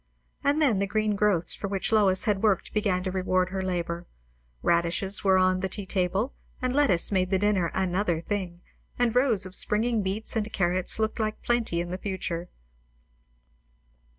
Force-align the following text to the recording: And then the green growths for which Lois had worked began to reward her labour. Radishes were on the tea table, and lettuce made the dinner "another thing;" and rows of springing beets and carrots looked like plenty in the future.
And 0.43 0.59
then 0.59 0.79
the 0.79 0.87
green 0.87 1.15
growths 1.15 1.53
for 1.53 1.67
which 1.67 1.91
Lois 1.91 2.23
had 2.23 2.41
worked 2.41 2.73
began 2.73 3.03
to 3.03 3.11
reward 3.11 3.49
her 3.51 3.61
labour. 3.61 4.07
Radishes 4.63 5.23
were 5.23 5.37
on 5.37 5.59
the 5.59 5.69
tea 5.69 5.85
table, 5.85 6.33
and 6.59 6.73
lettuce 6.73 7.11
made 7.11 7.29
the 7.29 7.37
dinner 7.37 7.69
"another 7.75 8.19
thing;" 8.19 8.61
and 8.97 9.15
rows 9.15 9.45
of 9.45 9.53
springing 9.53 10.01
beets 10.01 10.35
and 10.35 10.51
carrots 10.51 10.97
looked 10.97 11.19
like 11.19 11.43
plenty 11.43 11.79
in 11.81 11.91
the 11.91 11.99
future. 11.99 12.49